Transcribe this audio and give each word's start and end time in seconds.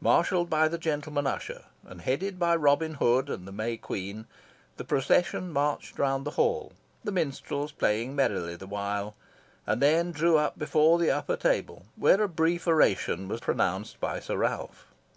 Marshalled 0.00 0.48
by 0.48 0.68
the 0.68 0.78
gentleman 0.78 1.26
usher, 1.26 1.64
and 1.84 2.02
headed 2.02 2.38
by 2.38 2.54
Robin 2.54 2.94
Hood 2.94 3.28
and 3.28 3.48
the 3.48 3.50
May 3.50 3.76
Queen, 3.76 4.26
the 4.76 4.84
procession 4.84 5.50
marched 5.52 5.98
round 5.98 6.24
the 6.24 6.30
hall, 6.38 6.72
the 7.02 7.10
minstrels 7.10 7.72
playing 7.72 8.14
merrily 8.14 8.54
the 8.54 8.68
while, 8.68 9.16
and 9.66 9.82
then 9.82 10.12
drew 10.12 10.36
up 10.38 10.56
before 10.56 11.00
the 11.00 11.10
upper 11.10 11.36
table, 11.36 11.84
where 11.96 12.22
a 12.22 12.28
brief 12.28 12.68
oration 12.68 13.26
was 13.26 13.40
pronounced 13.40 13.98
by 13.98 14.20
Sir 14.20 14.36
Ralph. 14.36 14.86